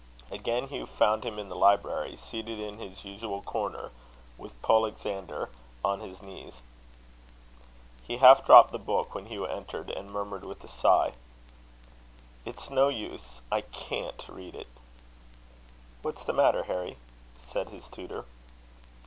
[0.31, 3.91] Again Hugh found him in the library, seated in his usual corner,
[4.35, 5.47] with Polexander
[5.85, 6.63] on his knees.
[8.01, 11.11] He half dropped the book when Hugh entered, and murmured with a sigh:
[12.45, 14.69] "It's no use; I can't read it."
[16.01, 16.97] "What's the matter, Harry?"
[17.37, 18.25] said his tutor.